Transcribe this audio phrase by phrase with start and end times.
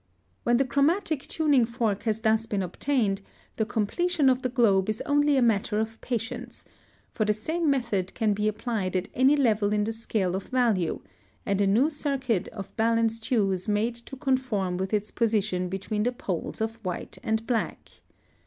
[0.23, 3.21] + (118) When the chromatic tuning fork has thus been obtained,
[3.57, 6.65] the completion of the globe is only a matter of patience,
[7.11, 11.01] for the same method can be applied at any level in the scale of value,
[11.45, 16.11] and a new circuit of balanced hues made to conform with its position between the
[16.11, 17.89] poles of white and black.